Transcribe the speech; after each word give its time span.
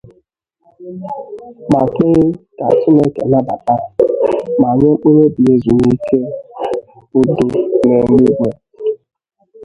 ma 1.71 1.81
kpee 1.93 2.23
ka 2.57 2.67
Chineke 2.79 3.21
nabàta 3.31 3.75
ma 4.61 4.69
nye 4.79 4.89
mkpụrụobi 4.93 5.41
ya 5.47 5.53
ezumike 5.55 6.17
udo 7.19 7.33
n'eluigwe. 7.85 8.49